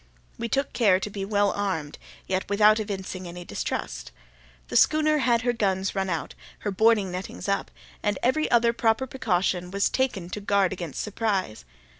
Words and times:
We 0.39 0.49
took 0.49 0.73
care 0.73 0.99
to 0.99 1.09
be 1.11 1.25
well 1.25 1.51
armed, 1.51 1.99
yet 2.25 2.49
without 2.49 2.79
evincing 2.79 3.27
any 3.27 3.45
distrust. 3.45 4.11
The 4.69 4.75
schooner 4.75 5.19
had 5.19 5.43
her 5.43 5.53
guns 5.53 5.93
run 5.93 6.09
out, 6.09 6.33
her 6.61 6.71
boarding 6.71 7.11
nettings 7.11 7.47
up, 7.47 7.69
and 8.01 8.17
every 8.23 8.49
other 8.49 8.73
proper 8.73 9.05
precaution 9.05 9.69
was 9.69 9.89
taken 9.91 10.31
to 10.31 10.41
guard 10.41 10.73
against 10.73 11.03
surprise. 11.03 11.65